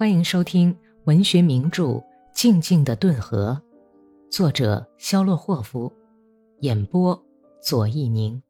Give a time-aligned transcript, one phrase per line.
[0.00, 0.74] 欢迎收听
[1.04, 1.82] 文学名著
[2.32, 3.60] 《静静的顿河》，
[4.34, 5.92] 作者肖洛霍夫，
[6.60, 7.22] 演播
[7.60, 8.42] 左一宁。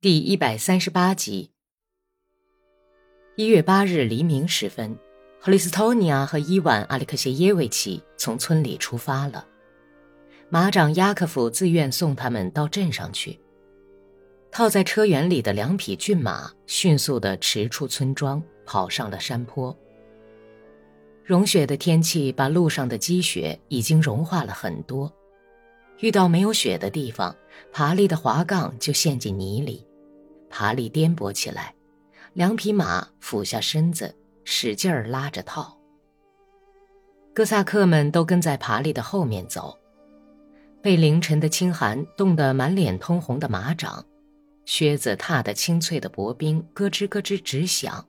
[0.00, 1.50] 第一百三十八集。
[3.36, 4.98] 一月八日黎明时分，
[5.38, 9.46] 赫里斯托尼亚和伊万·阿里克谢耶维奇从村里出发了。
[10.48, 13.38] 马长亚科夫自愿送他们到镇上去。
[14.50, 19.76] 套在车辕里的两匹骏马迅速地驰出村庄，跑上了山坡。
[21.24, 25.10] 融雪的天气把路上的积雪已经融化了很多，
[26.00, 27.34] 遇到没有雪的地方，
[27.72, 29.86] 爬犁的滑杠就陷进泥里，
[30.50, 31.74] 爬犁颠簸起来，
[32.34, 35.78] 两匹马俯下身子，使劲儿拉着套。
[37.32, 39.76] 哥萨克们都跟在爬犁的后面走，
[40.82, 44.04] 被凌晨的清寒冻得满脸通红的马掌。
[44.66, 48.06] 靴子踏得清脆的薄冰咯吱咯吱直响，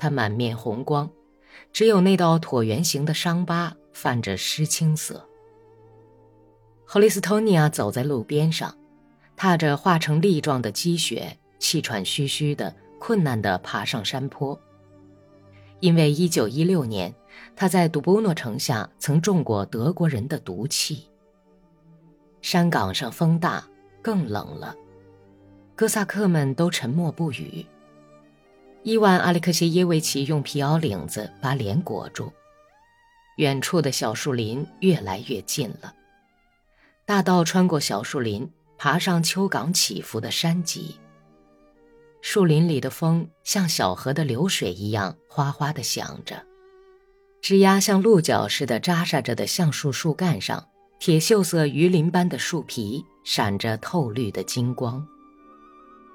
[0.00, 1.08] 他满面红光，
[1.74, 5.22] 只有那道椭圆形的伤疤泛着湿青色。
[6.86, 8.74] 赫利斯托尼亚走在路边上，
[9.36, 14.58] 踏着化成粒状的积雪，气喘吁吁的，困难地爬上山坡。
[15.80, 17.14] 因为1916年
[17.54, 21.06] 他在杜波诺城下曾中过德国人的毒气。
[22.40, 23.62] 山岗上风大，
[24.00, 24.74] 更冷了。
[25.76, 27.66] 哥萨克们都沉默不语。
[28.82, 32.32] 伊万·阿列克谢耶维奇用皮袄领子把脸裹住。
[33.36, 35.94] 远处的小树林越来越近了。
[37.04, 40.96] 大道穿过小树林，爬上丘岗起伏的山脊。
[42.22, 46.42] 树林里的风像小河的流水一样哗哗地响着，
[47.42, 55.06] 枝桠像鹿角似的扎煞着的橡树树干上，铁锈色鱼鳞般的树皮闪着透绿的金光。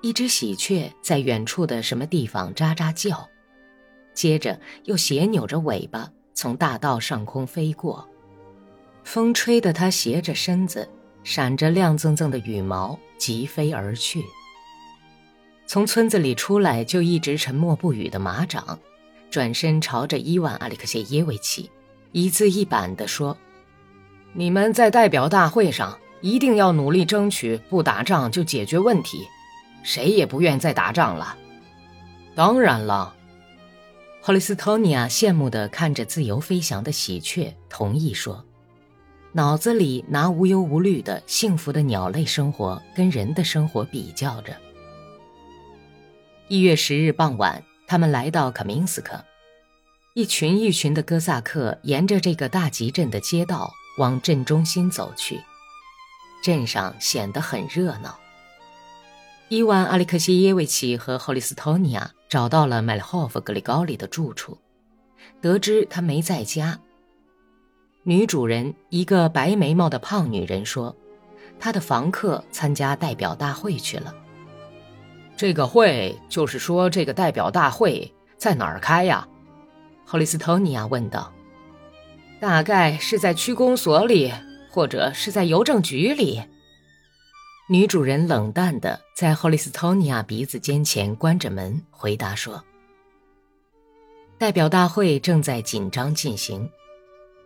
[0.01, 3.27] 一只喜鹊在远处的什么地方喳喳叫，
[4.13, 8.07] 接着又斜扭着尾巴从大道上空飞过，
[9.03, 10.88] 风吹得它斜着身子，
[11.23, 14.23] 闪着亮锃锃的羽毛，疾飞而去。
[15.66, 18.79] 从村子里出来就一直沉默不语的马掌，
[19.31, 21.72] 转身朝着伊万·阿里克谢耶维奇，
[22.12, 23.35] 一字一板地说
[24.33, 29.25] ：“你们在代表大会上一定要努力争取，不打仗就解决问题。”
[29.85, 31.38] 谁也不愿再打仗了。
[32.35, 33.16] 当然了，
[34.22, 38.44] 霍利斯托尼亚羡慕地看着自由飞翔的喜鹊，同意说
[39.31, 44.57] ：“脑子里拿无忧无虑的幸福的鸟类生活跟人的生活比较着。”
[46.50, 49.24] 一月十日傍晚，他们来到卡明斯克，
[50.16, 55.40] 一群一群的哥萨克沿着这个大集镇的街道往镇中心走去，
[56.44, 58.19] 镇上显得很热闹。
[59.47, 64.57] 伊万·阿里克谢耶维奇和霍利斯托尼亚找到了麦利霍夫·格里高里的住处，
[65.39, 66.79] 得知他没在家。
[68.01, 70.95] 女主人，一个白眉毛的胖女人说
[71.59, 74.16] ：“她的房客参加代表大会去了。”
[75.38, 79.27] 这个会就是说，这个代表大会在哪儿开呀？
[80.07, 81.31] 霍利斯托尼亚问道。
[82.41, 84.33] “大概是在区公所里，
[84.72, 86.41] 或者是在邮政局里。”
[87.67, 92.63] 女主人冷淡的在霍利斯托尼亚鼻子尖前关着门，回答说
[94.37, 96.69] ：“代表大会正在紧张进行，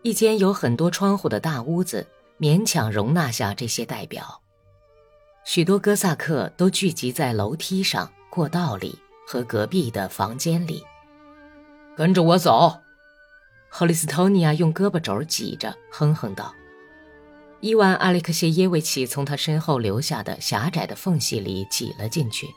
[0.02, 2.06] 一间有很多窗户的大屋子
[2.38, 4.42] 勉强容纳下这些代表。
[5.46, 10.84] 许多哥萨克都聚集在楼梯上、过道里和隔壁的房间里。
[11.96, 12.78] 跟着我走。”
[13.72, 16.54] 霍利斯托尼亚用胳膊肘挤着，哼哼道。
[17.62, 22.48] 伊万·阿列克谢耶维奇从他身后留下的狭窄的缝隙里挤了进去。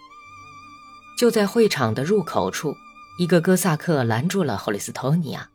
[1.19, 2.77] 就在会场的入口处，
[3.19, 5.49] 一个哥萨克拦住了霍利斯托尼亚。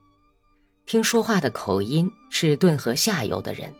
[0.85, 3.73] 听说话的口音是顿河下游的人。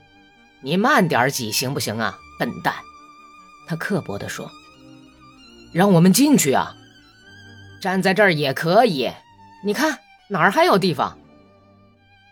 [0.62, 2.74] “你慢点挤行不行啊，笨蛋！”
[3.66, 4.50] 他刻薄地说。
[5.72, 6.74] “让我们进去啊！
[7.80, 9.10] 站在这儿也可以。
[9.64, 9.98] 你看
[10.28, 11.18] 哪儿还有地方？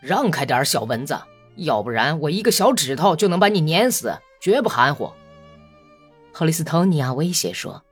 [0.00, 1.18] 让开点，小蚊子！”
[1.56, 5.12] 要不然我一个小指头就能把你碾死，绝不含糊。”
[6.32, 7.82] 赫利斯托尼亚威胁说，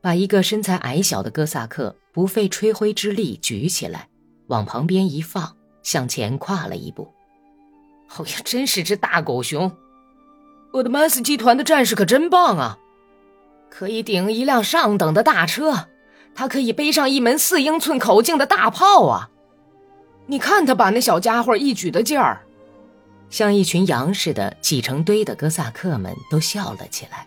[0.00, 4.08] 把一个身材矮小的哥萨克不费吹灰之力举起来，
[4.48, 7.12] 往旁边一放，向前跨了一步。
[8.16, 9.70] “哦呀，真是只大狗熊！
[10.72, 12.78] 我的曼斯集团的战士可真棒啊，
[13.70, 15.86] 可以顶一辆上等的大车，
[16.34, 19.30] 他可以背上一门四英寸口径的大炮啊！
[20.26, 22.44] 你看他把那小家伙一举的劲儿。”
[23.30, 27.26] 像一群羊似的挤成堆的哥萨克们都笑了起来，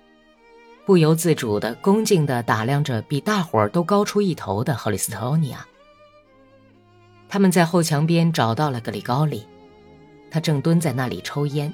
[0.86, 5.66] 不由自主地恭敬地打量着比大伙儿都高出一头的赫里斯托尼亚。
[7.30, 9.48] 他们在后墙边找到了格里高利，
[10.30, 11.74] 他正蹲在那里抽烟，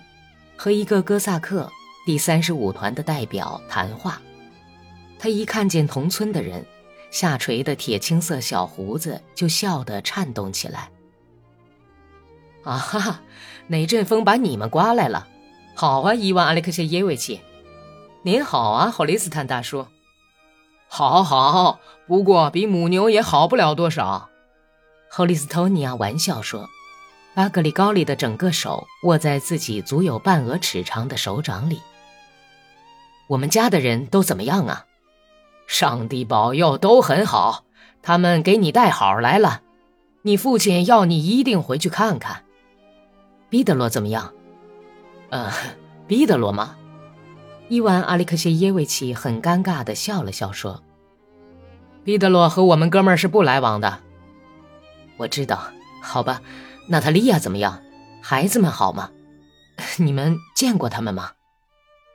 [0.55, 1.69] 和一个哥萨克
[2.05, 4.21] 第三十五团的代表谈话。
[5.17, 6.65] 他一看见同村的人，
[7.11, 10.89] 下垂的铁青色小胡子就笑得颤动起来。
[12.63, 13.21] 啊哈，
[13.67, 15.27] 哪阵风把你们刮来了？
[15.75, 17.41] 好啊，伊万·阿列克谢耶维奇。
[18.23, 19.87] 您好啊，霍利斯坦大叔。
[20.87, 24.29] 好好，不过比母牛也好不了多少。
[25.11, 26.67] 霍利斯托尼亚玩笑说，
[27.33, 31.79] 把格里高利的整个手握在自己足有半额尺长的手掌里。
[33.27, 34.85] 我们家的人都怎么样啊？
[35.67, 37.63] 上帝保佑，都很好。
[38.01, 39.61] 他们给你带好来了。
[40.23, 42.43] 你父亲要你一定回去看看。
[43.49, 44.31] 彼得罗怎么样？
[45.29, 45.51] 呃，
[46.07, 46.75] 彼得罗吗？
[47.67, 50.83] 伊万·阿里克谢耶维奇很尴尬地笑了笑说
[52.03, 53.99] ：“彼得罗和我们哥们儿是不来往的。”
[55.17, 56.41] 我知道，好吧，
[56.87, 57.81] 娜塔莉亚怎么样？
[58.21, 59.11] 孩子们好吗？
[59.97, 61.31] 你们见过他们吗？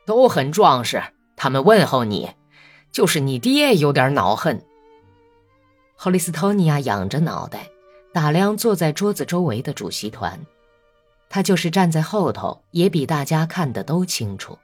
[0.07, 1.03] 都很壮实，
[1.37, 2.31] 他们问候你。
[2.93, 4.65] 就是你爹有点恼恨。
[5.97, 7.69] 霍利斯托尼亚仰着脑袋，
[8.13, 10.39] 打量坐在桌子周围的主席团。
[11.35, 14.57] 他就是站在后头，也比大家看得都清楚。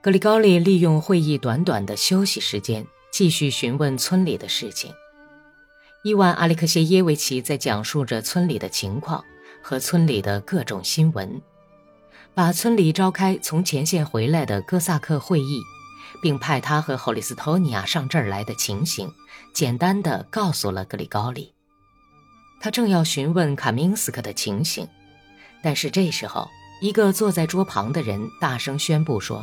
[0.00, 4.90] 格里高利利用会议短短的休息时间，继续询问村里的事情。
[6.02, 9.22] 伊万·阿列克谢耶维奇在讲述着村里的情况
[9.60, 11.38] 和村里的各种新闻，
[12.32, 15.60] 把村里召开从前线回来的哥萨克会议，
[16.22, 19.12] 并派他和霍利斯托尼亚上这儿来的情形，
[19.52, 21.52] 简单的告诉了格里高利。
[22.58, 24.88] 他正要询问卡明斯克的情形，
[25.64, 26.50] 但是这时候，
[26.82, 29.42] 一个坐在桌旁的人大声宣布说：“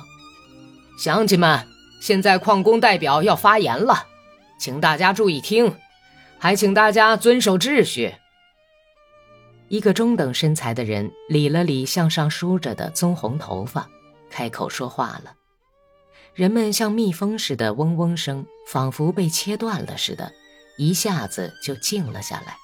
[0.96, 1.68] 乡亲们，
[2.00, 4.06] 现在矿工代表要发言了，
[4.60, 5.76] 请大家注意听。”
[6.38, 8.16] 还请大家遵守秩序。
[9.68, 13.88] 一个中等身材的人理了理向上梳着的棕红头发，
[14.30, 15.34] 开口说话了。
[16.34, 20.32] 人们像蜜蜂似的嗡嗡声，仿佛被切断了似的，
[20.78, 22.58] 一下子就静了下来。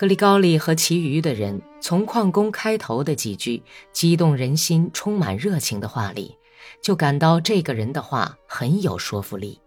[0.00, 3.62] 格里高利和其余的人从矿工开头的几句
[3.92, 6.38] 激动人心、充满热情的话里，
[6.82, 9.60] 就感到这个人的话很有说服力。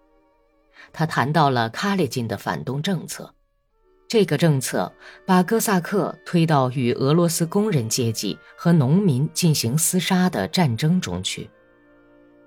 [0.91, 3.31] 他谈到了卡列金的反动政策，
[4.07, 4.91] 这个政策
[5.23, 11.47] 把哥萨克推到与俄罗斯工人阶级和农民进行厮杀的战争中去。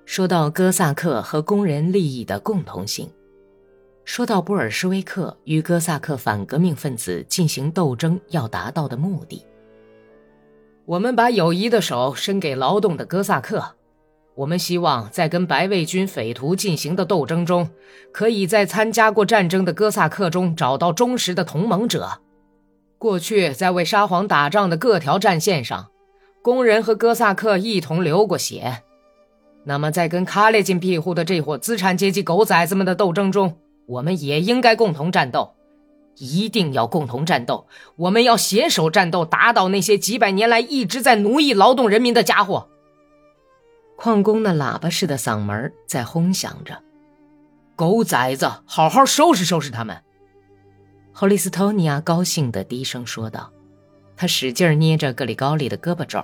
[0.04, 3.08] 说到哥萨克和工人利益的共同性，
[4.06, 9.44] 说到布尔什维克与哥萨克反革命分子进行斗争要达到的目的，
[10.84, 13.74] 我们把友谊的手伸给劳动的哥萨克。
[14.36, 17.68] 我们希望在跟白卫军匪徒进行的斗争中，
[18.12, 22.20] 可以在参加过战争的哥萨克中找到忠实的同盟者。
[22.98, 25.88] 过去在为沙皇打仗的各条战线上，
[26.42, 28.84] 工人和哥萨克一同流过血。
[29.64, 35.54] 那么，在跟卡列金庇护的这伙资产阶级狗崽子们的斗争中，我们也应该共同战斗，
[36.16, 37.66] 一定要共同战斗。
[37.96, 42.68] 我们要携手战斗，打倒那些几百年来一直在奴役劳动人民的家伙。
[43.96, 46.82] 矿工那喇叭似的嗓门在轰响着
[47.74, 49.96] ：“狗崽子，好好收拾收拾他们！”
[51.14, 53.50] 霍利斯托尼亚高兴地低声说道。
[54.18, 56.18] 他使劲捏着格里高利的胳膊肘，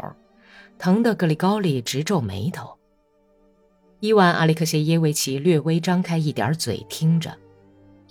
[0.78, 2.78] 疼得格里高利直皱眉头。
[4.00, 7.36] 伊万·阿列克谢耶维奇略微张开一点嘴听着，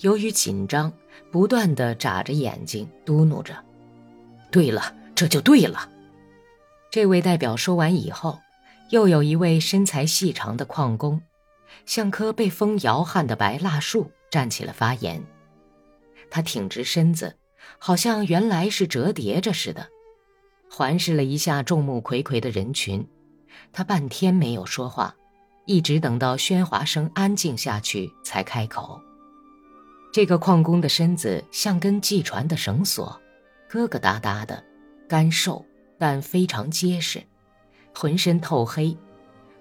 [0.01, 0.93] 由于紧张，
[1.31, 3.55] 不断地眨着眼睛，嘟囔着
[4.51, 5.89] ：“对了，这就对了。”
[6.91, 8.37] 这位代表说完以后。
[8.89, 11.21] 又有一位身材细长的矿工，
[11.85, 15.23] 像棵被风摇撼的白蜡树，站起了发言。
[16.29, 17.37] 他挺直身子，
[17.79, 19.87] 好像原来是折叠着似的，
[20.69, 23.07] 环视了一下众目睽睽的人群。
[23.71, 25.15] 他半天没有说话，
[25.65, 29.01] 一直等到喧哗声安静下去，才开口。
[30.11, 33.19] 这个矿工的身子像根系船的绳索，
[33.71, 34.61] 疙疙瘩瘩的，
[35.07, 35.65] 干瘦
[35.97, 37.23] 但非常结实。
[37.93, 38.97] 浑身透黑，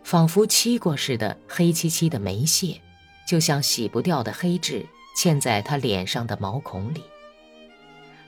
[0.02, 2.80] 仿佛漆过似的黑漆漆的煤屑，
[3.26, 4.84] 就像洗不掉的黑痣
[5.16, 7.02] 嵌在他脸上的毛孔里。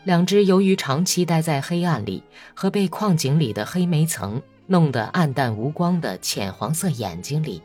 [0.04, 2.22] 两只由于长期待在黑暗里
[2.54, 7.60] 和被矿井里的黑煤层弄得暗淡无光的浅黄色眼睛里，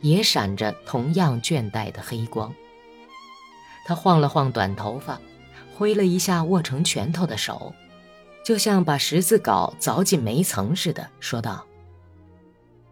[0.00, 2.52] 也闪着同样倦怠的黑光。
[3.84, 5.20] 他晃了晃短头发，
[5.74, 7.74] 挥了一下握成拳头的手，
[8.44, 11.66] 就像把十字镐凿进煤层似的，说道。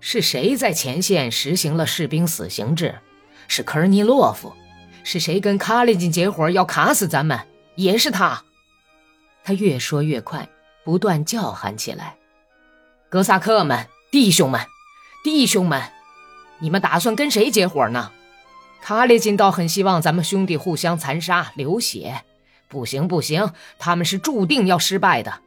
[0.00, 2.98] 是谁在前线实行了士兵死刑制？
[3.48, 4.52] 是科尔尼洛夫。
[5.02, 7.40] 是谁跟卡列金结伙要卡死咱们？
[7.74, 8.44] 也是他。
[9.42, 10.48] 他越说越快，
[10.84, 12.16] 不断叫喊起来
[13.08, 14.60] ：“哥萨克们，弟兄们，
[15.24, 15.82] 弟兄们，
[16.58, 18.12] 你们打算跟谁结伙呢？
[18.80, 22.22] 卡列金倒很希望咱们兄弟互相残杀流血。
[22.68, 25.40] 不行，不行，他们是注定要失败的。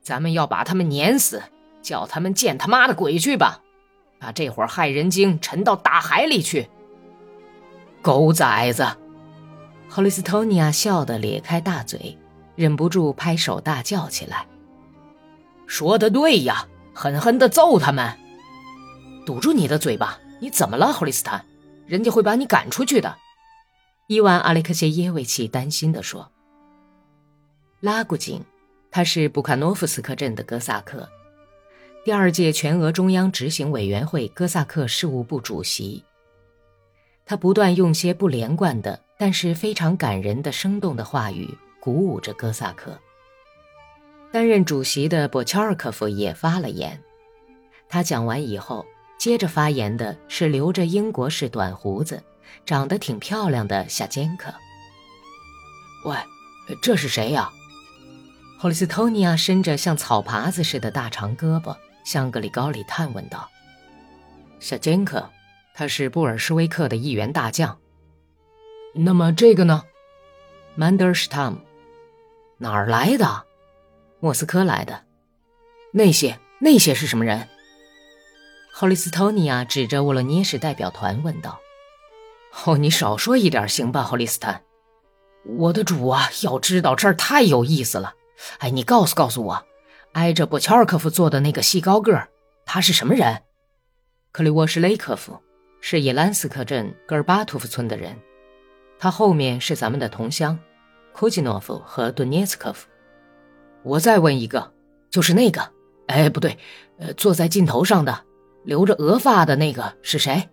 [0.00, 1.42] 咱们要把他们碾死，
[1.82, 3.60] 叫他们见他妈的鬼去吧！
[4.20, 6.68] 把这伙害人精沉到大海里去！
[8.00, 8.86] 狗崽子！”
[9.90, 12.16] 霍利斯托尼亚笑得咧开大嘴，
[12.54, 14.46] 忍不住拍手大叫起来
[15.66, 18.12] ：“说的对呀，狠狠地揍他们！
[19.26, 20.18] 堵住你的嘴巴！
[20.40, 21.44] 你怎么了，霍利斯坦？
[21.88, 23.16] 人家会把你赶出去的。”
[24.06, 26.30] 伊万·阿列克谢耶维奇担心地说。
[27.80, 28.44] 拉古金，
[28.90, 31.08] 他是布卡诺夫斯克镇的哥萨克，
[32.04, 36.04] 第二届全俄中央执行委员会哥萨克事务部主席。
[37.26, 39.00] 他不断用些不连贯的。
[39.20, 42.96] 但是非常感人的、生动的话语鼓舞着哥萨克。
[44.30, 47.02] 担任主席的博乔尔科夫也发了言。
[47.88, 48.86] 他讲完以后，
[49.18, 52.22] 接着发言的是留着英国式短胡子、
[52.64, 54.54] 长得挺漂亮的夏坚克。
[56.04, 56.16] 喂，
[56.80, 57.50] 这是谁呀？
[58.60, 63.48] 霍利斯托尼亚伸着像草耙子似的大长胳膊，向格里高里探问道
[64.60, 65.28] ：“夏坚克，
[65.74, 67.78] 他是布尔什维克的一员大将。”
[68.94, 69.84] 那么这个呢？
[70.74, 71.58] 曼德尔施塔姆，
[72.58, 73.44] 哪儿来的？
[74.20, 75.04] 莫斯科来的。
[75.92, 77.48] 那些那些是什么人？
[78.80, 81.58] 霍利斯托尼亚指着沃罗涅什代表团问道
[82.64, 84.62] ：“哦，你少说一点行吧，霍利斯坦。
[85.44, 88.14] 我的主啊，要知道这儿太有意思了。
[88.58, 89.66] 哎，你告诉告诉我，
[90.12, 92.28] 挨着布乔尔科夫坐的那个细高个，
[92.64, 93.42] 他是什么人？
[94.30, 95.42] 克里沃什雷科夫，
[95.80, 98.16] 是伊兰斯克镇戈尔巴托夫村的人。”
[98.96, 100.56] 他后面是咱们的同乡，
[101.12, 102.86] 库季诺夫和顿涅茨科夫。
[103.82, 104.72] 我再问一个，
[105.10, 105.68] 就是那个，
[106.06, 106.56] 哎，不对，
[107.00, 108.24] 呃，坐在尽头上的，
[108.64, 110.48] 留着额发的那个是谁？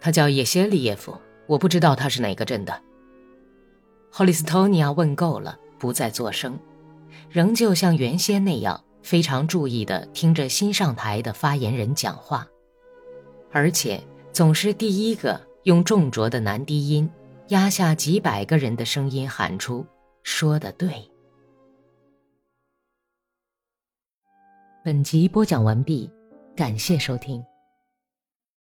[0.00, 1.16] 他叫叶谢利耶夫，
[1.46, 2.82] 我不知道他是哪个镇的。
[4.10, 6.58] 霍利斯托尼亚问够了，不再作声，
[7.28, 12.46] 仍旧像原先那样非常注意地听着新上台的发言人讲话，
[13.52, 14.02] 而且
[14.32, 17.10] 总是第一个用重浊的男低音。
[17.48, 19.84] 压下几百个人的声音喊出
[20.22, 21.10] ：“说的对。”
[24.84, 26.08] 本集播讲完毕，
[26.60, 27.49] 感谢收听。